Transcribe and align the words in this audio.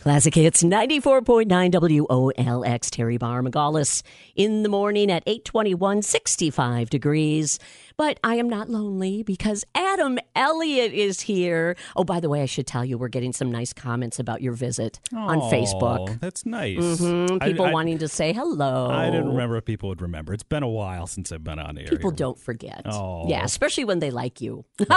Classic 0.00 0.34
Hits 0.34 0.62
94.9 0.62 1.46
WOLX 1.46 2.88
Teri 2.88 3.18
Barr 3.18 3.42
McGaw-less 3.42 4.02
in 4.34 4.62
the 4.62 4.70
morning 4.70 5.10
at 5.10 5.22
821, 5.26 6.00
65 6.00 6.88
degrees. 6.88 7.58
But 7.98 8.18
I 8.24 8.36
am 8.36 8.48
not 8.48 8.70
lonely 8.70 9.22
because 9.22 9.62
Adam 9.74 10.18
Elliott 10.34 10.94
is 10.94 11.20
here. 11.20 11.76
Oh, 11.96 12.04
by 12.04 12.18
the 12.18 12.30
way, 12.30 12.40
I 12.40 12.46
should 12.46 12.66
tell 12.66 12.82
you, 12.82 12.96
we're 12.96 13.08
getting 13.08 13.34
some 13.34 13.50
nice 13.52 13.74
comments 13.74 14.18
about 14.18 14.40
your 14.40 14.54
visit 14.54 15.00
on 15.14 15.36
Oh, 15.42 15.50
Facebook. 15.52 16.18
That's 16.18 16.46
nice. 16.46 16.78
Mhm, 16.78 17.42
People 17.44 17.66
I, 17.66 17.72
wanting 17.72 17.98
to 17.98 18.08
say 18.08 18.32
hello. 18.32 18.88
I 18.88 19.10
didn't 19.10 19.28
remember 19.28 19.58
if 19.58 19.66
people 19.66 19.90
would 19.90 20.00
remember. 20.00 20.32
It's 20.32 20.42
been 20.42 20.62
a 20.62 20.68
while 20.68 21.06
since 21.08 21.30
I've 21.30 21.44
been 21.44 21.58
on 21.58 21.76
here. 21.76 21.88
People 21.88 22.10
don't 22.10 22.38
forget. 22.38 22.86
Oh. 22.86 23.28
Yeah, 23.28 23.44
especially 23.44 23.84
when 23.84 23.98
they 23.98 24.10
like 24.10 24.40
you. 24.40 24.64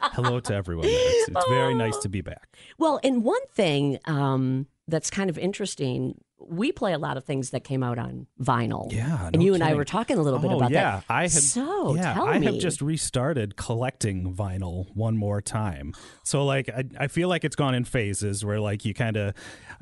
Hello 0.00 0.40
to 0.40 0.54
everyone. 0.54 0.86
It's, 0.88 1.28
it's 1.28 1.48
very 1.48 1.74
nice 1.74 1.96
to 1.98 2.08
be 2.08 2.20
back. 2.20 2.56
Well, 2.78 3.00
and 3.02 3.24
one 3.24 3.46
thing 3.52 3.98
um, 4.06 4.66
that's 4.86 5.10
kind 5.10 5.30
of 5.30 5.38
interesting, 5.38 6.20
we 6.40 6.72
play 6.72 6.92
a 6.92 6.98
lot 6.98 7.16
of 7.16 7.24
things 7.24 7.50
that 7.50 7.64
came 7.64 7.82
out 7.82 7.98
on 7.98 8.26
vinyl. 8.40 8.90
Yeah, 8.92 9.26
and 9.26 9.36
no 9.38 9.42
you 9.42 9.54
and 9.54 9.62
I 9.62 9.74
were 9.74 9.84
talking 9.84 10.18
a 10.18 10.22
little 10.22 10.38
bit 10.38 10.50
oh, 10.52 10.56
about 10.58 10.70
yeah. 10.70 10.96
that. 10.96 11.04
I 11.08 11.22
have, 11.22 11.32
so 11.32 11.96
yeah, 11.96 12.14
tell 12.14 12.28
I 12.28 12.38
me. 12.38 12.46
have 12.46 12.58
just 12.58 12.80
restarted 12.80 13.56
collecting 13.56 14.34
vinyl 14.34 14.86
one 14.94 15.16
more 15.16 15.40
time. 15.42 15.92
So 16.22 16.44
like 16.44 16.68
I, 16.68 16.84
I 16.98 17.06
feel 17.08 17.28
like 17.28 17.44
it's 17.44 17.56
gone 17.56 17.74
in 17.74 17.84
phases 17.84 18.44
where 18.44 18.60
like 18.60 18.84
you 18.84 18.94
kind 18.94 19.16
of 19.16 19.34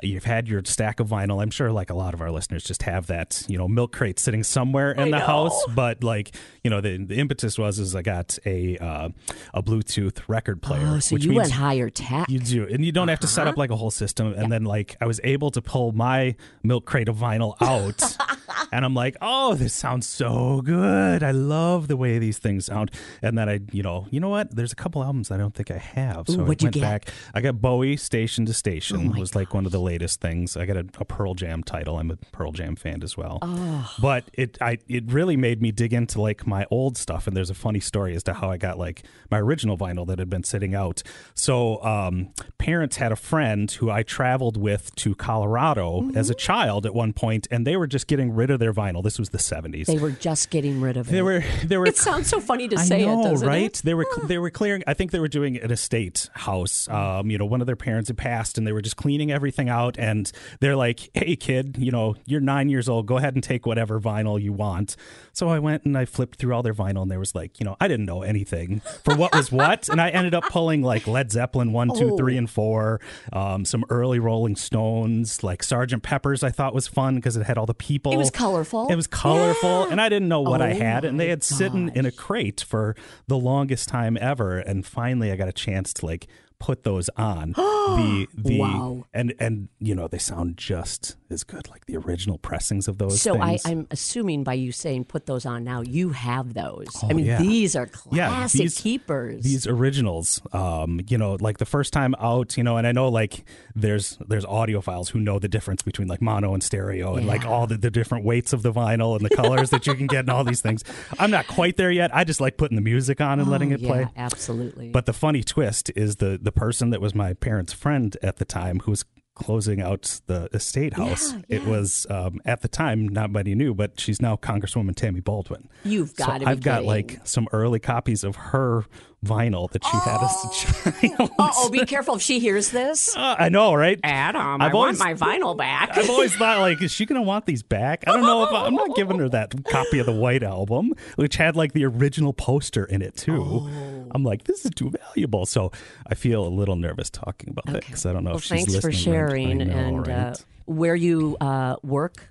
you've 0.02 0.24
had 0.24 0.48
your 0.48 0.62
stack 0.65 0.98
of 1.01 1.09
vinyl. 1.09 1.42
I'm 1.42 1.51
sure 1.51 1.70
like 1.73 1.91
a 1.91 1.95
lot 1.95 2.15
of 2.15 2.20
our 2.20 2.30
listeners 2.30 2.65
just 2.65 2.82
have 2.84 3.07
that, 3.09 3.43
you 3.48 3.59
know, 3.59 3.68
milk 3.68 3.93
crate 3.93 4.18
sitting 4.18 4.43
somewhere 4.43 4.93
in 4.93 5.01
I 5.01 5.04
the 5.04 5.10
know. 5.18 5.27
house, 5.27 5.65
but 5.74 6.02
like, 6.02 6.34
you 6.65 6.70
know, 6.70 6.80
the, 6.80 6.96
the 7.04 7.16
impetus 7.16 7.59
was 7.59 7.79
is 7.79 7.95
I 7.95 8.02
got 8.02 8.38
a 8.46 8.79
uh, 8.79 9.09
a 9.54 9.62
Bluetooth 9.62 10.23
record 10.27 10.62
player, 10.62 10.82
Oh, 10.87 10.98
so 11.01 11.15
which 11.15 11.24
you 11.24 11.30
means 11.30 11.43
went 11.43 11.52
higher 11.52 11.91
tech. 11.91 12.29
You 12.29 12.38
do, 12.38 12.66
and 12.66 12.84
you 12.84 12.93
don't 12.93 13.09
have 13.09 13.20
to 13.20 13.27
set 13.27 13.43
Uh-huh. 13.43 13.51
up 13.51 13.57
like 13.59 13.70
a 13.70 13.77
whole 13.77 13.91
system. 13.91 14.32
And 14.32 14.51
then 14.51 14.65
like 14.65 14.96
I 15.01 15.07
was 15.07 15.20
able 15.23 15.51
to 15.52 15.62
pull 15.62 15.93
my 15.93 16.34
milk 16.63 16.85
crate 16.85 17.09
of 17.09 17.17
vinyl 17.17 17.57
out, 17.61 18.16
and 18.73 18.85
I'm 18.85 18.95
like, 18.95 19.17
oh, 19.21 19.55
this 19.55 19.73
sounds 19.73 20.07
so 20.07 20.61
good. 20.63 21.23
I 21.23 21.31
love 21.31 21.89
the 21.89 21.97
way 21.97 22.19
these 22.19 22.39
things 22.39 22.67
sound. 22.67 22.91
And 23.23 23.37
then 23.37 23.49
I, 23.49 23.61
you 23.73 23.83
know, 23.83 24.07
you 24.11 24.21
know 24.21 24.29
what? 24.29 24.55
There's 24.55 24.73
a 24.73 24.77
couple 24.77 25.03
albums 25.03 25.31
I 25.31 25.37
don't 25.37 25.55
think 25.55 25.71
I 25.71 25.79
have, 25.79 26.27
so 26.29 26.41
Ooh, 26.41 26.45
I 26.45 26.49
went? 26.49 26.77
Oh 26.77 26.81
back. 26.81 27.09
I 27.35 27.41
got 27.41 27.61
Bowie 27.61 27.97
Station 27.97 28.47
to 28.47 28.53
Station 28.55 29.11
my 29.11 29.19
was 29.19 29.35
like 29.35 29.55
one 29.55 29.67
of 29.67 29.73
the 29.73 29.81
latest 29.81 30.21
things. 30.21 30.57
I 30.57 30.67
got 30.67 30.77
a, 30.77 30.87
a 30.99 31.05
Pearl 31.05 31.35
Jam 31.35 31.63
title. 31.63 31.99
I'm 31.99 32.11
a 32.11 32.17
Pearl 32.33 32.53
Jam 32.53 32.77
fan 32.77 33.03
as 33.03 33.17
well. 33.17 33.39
Oh. 33.43 33.95
But 34.01 34.25
it 34.35 34.59
I 34.61 34.79
it 34.89 35.05
really 35.13 35.37
made 35.37 35.63
me 35.63 35.73
dig 35.73 35.93
into 35.93 36.21
like 36.21 36.47
my 36.47 36.67
old 36.71 36.97
stuff. 36.97 37.27
And 37.27 37.37
there's 37.37 37.51
a 37.51 37.55
funny 37.55 37.81
story 37.81 38.15
as 38.17 38.23
to 38.25 38.35
how 38.35 38.51
I 38.51 38.57
got 38.57 38.79
like 38.79 39.05
my 39.31 39.39
original 39.39 39.77
vinyl 39.79 40.07
that 40.07 40.19
had 40.19 40.29
been 40.31 40.45
sitting 40.45 40.75
out. 40.75 41.03
So 41.35 41.83
um, 41.85 42.33
parents 42.59 42.97
had 42.97 43.13
a 43.13 43.17
friend 43.17 43.71
who 43.71 43.91
I 43.91 44.03
traveled 44.03 44.57
with 44.57 44.95
to 44.97 45.15
Colorado 45.15 46.11
as 46.15 46.31
a 46.31 46.33
Mm-hmm. 46.35 46.39
child 46.47 46.87
at 46.87 46.95
one 46.95 47.13
point, 47.13 47.49
and 47.51 47.67
they 47.67 47.77
were 47.77 47.87
just 47.87 48.07
getting 48.07 48.31
rid 48.33 48.51
of 48.51 48.55
their 48.57 48.73
vinyl. 48.73 49.02
This 49.02 49.18
was 49.18 49.30
the 49.30 49.38
70s. 49.38 49.87
they 49.87 49.99
were 49.99 50.10
just 50.10 50.51
getting 50.51 50.80
rid 50.80 50.96
of 50.96 51.09
it. 51.09 51.12
They 51.12 51.23
were 51.23 51.43
they 51.65 51.76
were 51.79 51.87
it 51.87 51.96
sounds 51.96 52.29
so 52.29 52.40
funny 52.40 52.68
to 52.68 52.76
I 52.76 52.85
say 52.85 53.04
know, 53.04 53.21
it, 53.21 53.24
doesn't 53.30 53.48
right? 53.48 53.63
it? 53.63 53.82
They 53.85 53.95
were 53.95 54.07
they 54.24 54.38
were 54.38 54.51
clearing. 54.51 54.82
I 54.87 54.95
think 54.95 55.10
they 55.10 55.21
were 55.21 55.29
doing 55.29 55.57
an 55.59 55.71
estate 55.71 56.29
house. 56.35 56.88
Um, 56.88 57.30
you 57.30 57.38
know, 57.38 57.46
one 57.46 57.60
of 57.60 57.66
their 57.66 57.76
parents 57.76 58.09
had 58.09 58.16
passed, 58.18 58.59
and 58.59 58.66
they 58.66 58.73
were 58.73 58.82
just 58.82 58.96
cleaning 58.96 59.30
everything 59.30 59.68
out. 59.68 59.98
And 59.98 60.30
they're 60.60 60.76
like, 60.76 61.10
"Hey, 61.15 61.37
kid, 61.37 61.76
you 61.79 61.90
know, 61.90 62.15
you're 62.26 62.40
nine 62.40 62.68
years 62.68 62.88
old. 62.88 63.07
Go 63.07 63.16
ahead 63.16 63.35
and 63.35 63.43
take 63.43 63.66
whatever 63.66 64.00
vinyl 64.00 64.41
you 64.41 64.53
want." 64.53 64.97
So 65.32 65.48
I 65.48 65.59
went 65.59 65.84
and 65.84 65.97
I 65.98 66.04
flipped 66.06 66.38
through 66.38 66.54
all 66.54 66.62
their 66.62 66.75
vinyl, 66.75 67.03
and 67.03 67.10
there 67.10 67.19
was 67.19 67.34
like, 67.34 67.60
you 67.60 67.65
know, 67.65 67.76
I 67.81 67.88
didn't 67.88 68.06
know 68.06 68.22
anything 68.22 68.81
for 69.04 69.15
what 69.15 69.34
was 69.34 69.53
what, 69.53 69.88
and 69.88 70.00
I 70.00 70.09
ended 70.10 70.34
up 70.34 70.44
pulling 70.44 70.82
like 70.82 71.06
Led 71.06 71.31
Zeppelin 71.31 71.72
one, 71.72 71.91
two, 71.94 72.16
three, 72.16 72.34
Oh. 72.37 72.38
and 72.38 72.50
four, 72.50 73.00
um, 73.32 73.65
some 73.65 73.84
early 73.91 74.19
Rolling 74.19 74.56
Stones, 74.56 75.43
like 75.43 75.62
Sergeant 75.62 76.03
Pepper's. 76.03 76.43
I 76.43 76.50
thought 76.50 76.75
was 76.75 76.87
fun 76.88 77.16
because 77.16 77.37
it 77.37 77.44
had 77.44 77.59
all 77.59 77.66
the 77.66 77.75
people. 77.75 78.12
It 78.12 78.16
was 78.16 78.31
colorful. 78.47 78.89
It 78.89 78.97
was 78.97 79.06
colorful, 79.06 79.69
Yeah. 79.87 79.89
and 79.91 80.00
I 80.00 80.09
didn't 80.09 80.28
know 80.28 80.41
what 80.41 80.62
I 80.62 80.72
Oh 80.72 80.78
had, 80.78 81.05
and 81.05 81.19
they 81.21 81.28
had 81.28 81.43
sitting 81.43 81.91
in 81.94 82.06
a 82.06 82.12
crate 82.12 82.60
for 82.66 82.94
the 83.26 83.37
longest 83.37 83.88
time 83.88 84.16
ever, 84.20 84.59
and 84.59 84.84
finally 84.87 85.31
I 85.32 85.37
got 85.37 85.48
a 85.48 85.53
chance 85.53 85.93
to 85.94 86.06
like 86.06 86.26
put 86.59 86.84
those 86.84 87.09
on 87.17 87.53
the 87.56 88.27
the 88.34 88.59
Wow. 88.59 89.05
and 89.12 89.34
and 89.39 89.69
you 89.78 89.94
know 89.94 90.09
they 90.09 90.19
sound 90.19 90.56
just 90.56 91.17
as 91.31 91.44
good 91.44 91.69
like 91.69 91.87
the 91.87 91.97
original 91.97 92.39
pressings 92.39 92.87
of 92.89 92.99
those 92.99 93.21
So 93.21 93.41
I, 93.41 93.50
things. 93.59 93.67
I'm 93.67 93.87
assuming 93.91 94.44
by 94.44 94.55
you 94.55 94.71
saying 94.72 95.05
put 95.06 95.27
those 95.27 95.44
on 95.44 95.65
now, 95.65 95.81
you 95.81 96.11
have 96.11 96.55
those. 96.55 96.87
I 97.03 97.09
Oh, 97.11 97.15
mean, 97.15 97.27
yeah. 97.27 97.39
these 97.43 97.75
are 97.77 97.89
Yeah, 98.12 98.28
classic 98.28 98.61
these- 98.62 98.81
keepers. 98.81 99.43
these 99.44 99.67
originals 99.67 100.41
um 100.53 101.00
you 101.09 101.19
know 101.19 101.37
like 101.41 101.59
the 101.59 101.67
first 101.67 101.93
time 101.93 102.15
out 102.21 102.56
you 102.56 102.62
know 102.62 102.77
and 102.77 102.87
i 102.87 102.93
know 102.93 103.09
like 103.09 103.44
there's 103.75 104.17
there's 104.27 104.44
audiophiles 104.47 105.11
who 105.11 105.19
know 105.21 105.38
the 105.38 105.49
difference 105.49 105.83
between 105.83 106.09
like 106.09 106.23
mono 106.23 106.55
and 106.55 106.62
stereo 106.62 107.17
and 107.17 107.27
like 107.27 107.44
all 107.44 107.67
the, 107.67 107.77
the 107.77 107.91
different 107.91 108.25
weights 108.25 108.53
of 108.53 108.62
the 108.62 108.73
vinyl 108.73 109.17
and 109.17 109.25
the 109.28 109.34
colors 109.34 109.71
that 109.71 109.87
you 109.87 109.94
can 109.94 110.06
get 110.06 110.21
and 110.21 110.31
all 110.31 110.44
these 110.44 110.61
things 110.61 110.83
i'm 111.19 111.31
not 111.31 111.47
quite 111.47 111.77
there 111.77 111.91
yet 111.91 112.15
i 112.15 112.25
just 112.25 112.41
like 112.41 112.56
putting 112.56 112.77
the 112.77 112.83
music 112.83 113.21
on 113.21 113.41
and 113.41 113.50
letting 113.50 113.73
Oh, 113.73 113.75
it 113.75 113.81
yeah, 113.81 113.88
play 113.88 114.09
absolutely. 114.17 114.91
but 114.91 115.06
the 115.06 115.12
funny 115.12 115.43
twist 115.43 115.91
is 115.97 116.17
the 116.17 116.38
the 116.46 116.52
person 116.52 116.88
that 116.90 117.00
was 117.02 117.14
my 117.14 117.34
parents' 117.34 117.74
friend 117.74 118.16
at 118.22 118.36
the 118.36 118.44
time 118.46 118.80
who 118.80 118.92
was 118.92 119.04
closing 119.34 119.82
out 119.82 120.18
the 120.28 120.48
estate 120.54 120.94
house. 120.94 121.32
Yeah, 121.34 121.40
It 121.58 121.64
was 121.66 122.06
um, 122.08 122.40
at 122.46 122.62
the 122.62 122.68
time 122.68 123.06
nobody 123.06 123.54
knew, 123.54 123.74
but 123.74 124.00
she's 124.00 124.22
now 124.22 124.36
Congresswoman 124.36 124.94
Tammy 124.96 125.20
Baldwin. 125.20 125.68
You've 125.84 126.14
So 126.16 126.24
got 126.24 126.32
to 126.38 126.40
be 126.40 126.46
I've 126.46 126.62
got 126.62 126.76
kidding. 126.76 126.86
like 126.88 127.20
some 127.24 127.46
early 127.52 127.78
copies 127.78 128.24
of 128.24 128.34
her 128.36 128.86
vinyl 129.22 129.70
that 129.72 129.84
she 129.84 129.90
had 129.90 130.22
as 130.22 130.44
a 130.44 131.18
child. 131.18 131.30
oh, 131.38 131.68
be 131.70 131.84
careful 131.84 132.14
if 132.14 132.22
she 132.22 132.38
hears 132.38 132.70
this. 132.70 133.14
Uh, 133.26 133.34
I 133.38 133.48
know, 133.50 133.74
right? 133.74 133.98
Adam, 134.04 134.62
I've 134.62 134.70
I 134.70 134.74
always- 134.74 134.98
want 135.00 135.18
my 135.20 135.26
vinyl 135.38 135.54
back. 135.56 135.98
I've 135.98 136.08
always 136.08 136.34
thought, 136.34 136.60
like, 136.60 136.80
is 136.80 136.90
she 136.92 137.04
going 137.06 137.20
to 137.20 137.26
want 137.26 137.44
these 137.44 137.62
back? 137.62 138.04
I 138.06 138.12
don't 138.12 138.22
know 138.22 138.44
if 138.44 138.52
I, 138.52 138.64
I'm 138.66 138.74
not 138.74 138.94
giving 138.96 139.18
her 139.18 139.28
that 139.30 139.52
copy 139.64 139.98
of 139.98 140.06
the 140.06 140.14
White 140.14 140.44
Album, 140.44 140.94
which 141.16 141.36
had 141.36 141.56
like 141.56 141.72
the 141.74 141.84
original 141.84 142.32
poster 142.32 142.84
in 142.86 143.02
it 143.02 143.16
too. 143.16 143.42
Oh. 143.66 143.95
I'm 144.12 144.22
like, 144.25 144.44
this 144.44 144.65
is 144.65 144.71
too 144.72 144.91
valuable. 144.91 145.47
So 145.47 145.72
I 146.06 146.15
feel 146.15 146.47
a 146.47 146.49
little 146.49 146.77
nervous 146.77 147.11
talking 147.11 147.50
about 147.50 147.67
that 147.67 147.84
because 147.84 148.06
I 148.06 148.12
don't 148.12 148.25
know 148.25 148.31
well, 148.31 148.39
if 148.39 148.44
she's 148.44 148.65
thanks 148.67 148.77
for 148.81 148.89
listening. 148.89 149.15
right. 149.15 149.31
sharing 149.31 149.59
know, 149.59 149.75
and 149.77 150.09
uh, 150.09 150.34
where 150.67 150.94
you 150.94 151.37
uh, 151.41 151.77
work. 151.83 152.28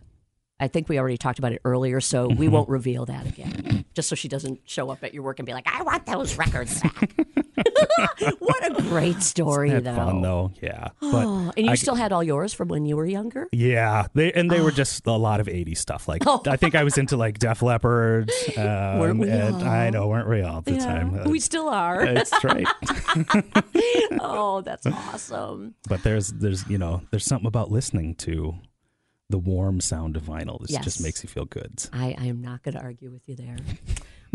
I 0.58 0.70
think 0.70 0.88
we 0.88 0.98
already 0.98 1.18
talked 1.18 1.38
about 1.38 1.52
it 1.52 1.60
earlier, 1.66 2.00
so 2.00 2.28
we 2.30 2.46
Mm-hmm. 2.46 2.54
won't 2.54 2.70
reveal 2.70 3.06
that 3.08 3.28
again. 3.28 3.84
Just 3.94 4.08
so 4.08 4.16
she 4.16 4.30
doesn't 4.30 4.62
show 4.64 4.90
up 4.90 5.04
at 5.04 5.14
your 5.14 5.22
work 5.24 5.38
and 5.40 5.46
be 5.46 5.52
like, 5.54 5.68
"I 5.68 5.84
want 5.84 6.06
those 6.06 6.38
records 6.38 6.82
back." 6.82 7.12
what 8.40 8.78
a 8.78 8.82
great 8.84 9.22
story, 9.24 9.70
though. 9.80 9.96
fun 9.96 10.22
though, 10.22 10.52
yeah. 10.62 10.90
But 11.00 11.26
Oh, 11.26 11.52
and 11.56 11.66
you 11.66 11.72
I- 11.72 11.76
still 11.76 11.96
had 11.96 12.12
all 12.12 12.24
yours 12.24 12.54
from 12.54 12.68
when 12.68 12.86
you 12.86 12.96
were 12.98 13.06
younger. 13.06 13.48
Yeah, 13.52 14.08
they 14.14 14.32
and 14.34 14.50
they 14.52 14.62
were 14.62 14.72
just 14.72 15.06
a 15.08 15.12
lot 15.12 15.40
of 15.40 15.48
'80s 15.48 15.78
stuff. 15.78 16.08
Like 16.08 16.24
I 16.48 16.56
think 16.58 16.76
I 16.76 16.84
was 16.84 16.98
into 16.98 17.18
like 17.18 17.40
Def 17.40 17.62
Leppard, 17.62 18.32
um, 18.58 18.64
Oh. 18.66 19.00
Weren't 19.00 19.20
we 19.20 19.30
and 19.30 19.56
I 19.64 19.90
know, 19.90 20.08
weren't 20.08 20.30
we 20.30 20.42
all 20.42 20.58
at 20.60 20.66
the 20.66 20.78
time? 20.78 21.20
Uh, 21.20 21.30
we 21.30 21.40
still 21.40 21.68
are. 21.70 22.06
That's 22.06 22.44
right. 22.44 22.68
oh, 24.20 24.62
that's 24.62 24.86
awesome. 24.86 25.76
But 25.88 26.04
there's 26.04 26.30
there's 26.30 26.68
you 26.70 26.78
know 26.78 27.02
there's 27.12 27.26
something 27.26 27.48
about 27.48 27.72
listening 27.72 28.16
to 28.16 28.56
the 29.30 29.38
warm 29.40 29.82
sound 29.82 30.16
of 30.16 30.24
vinyl. 30.24 30.60
This 30.62 30.72
Yes. 30.72 30.84
just 30.84 31.02
makes 31.02 31.24
you 31.24 31.30
feel 31.30 31.46
good. 31.46 31.84
I, 31.92 32.16
I 32.18 32.26
am 32.26 32.42
not 32.42 32.62
going 32.62 32.76
to 32.76 32.82
argue 32.82 33.10
with 33.10 33.28
you 33.28 33.36
there. 33.36 33.58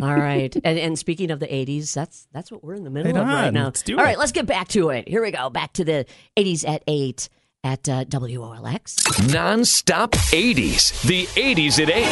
All 0.03 0.09
right, 0.17 0.55
and, 0.65 0.79
and 0.79 0.99
speaking 0.99 1.31
of 1.31 1.41
the 1.41 1.47
'80s, 1.47 1.93
that's 1.95 2.27
that's 2.33 2.51
what 2.51 2.63
we're 2.65 2.75
in 2.75 2.85
the 2.85 2.91
middle 2.91 3.13
Right 3.13 3.21
of 3.21 3.27
right 3.27 3.47
on. 3.49 3.55
now. 3.55 3.65
Let's 3.67 3.83
do 3.83 3.99
All 3.99 4.05
right, 4.05 4.17
it. 4.17 4.19
let's 4.19 4.33
get 4.33 4.47
back 4.47 4.69
to 4.69 4.91
it. 4.91 5.09
Here 5.09 5.23
we 5.23 5.31
go. 5.31 5.51
Back 5.51 5.73
to 5.75 5.85
the 5.85 6.07
'80s 6.37 6.67
at 6.69 6.83
eight 6.87 7.29
at 7.63 7.89
uh, 7.89 8.05
WOLX. 8.07 9.33
Non-stop 9.33 10.13
80s. 10.13 11.03
The 11.03 11.27
80s 11.27 11.79
at 11.83 11.91
8. 11.91 12.07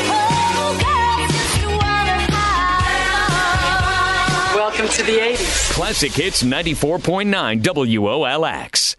Welcome 4.54 4.88
to 4.88 5.02
the 5.04 5.18
80s. 5.18 5.72
Classic 5.72 6.12
Hits 6.12 6.42
94.9 6.42 7.62
WOLX. 7.62 8.96